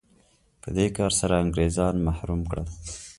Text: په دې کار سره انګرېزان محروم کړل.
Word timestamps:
په 0.61 0.69
دې 0.77 0.87
کار 0.97 1.11
سره 1.19 1.33
انګرېزان 1.43 1.95
محروم 2.07 2.41
کړل. 2.51 2.67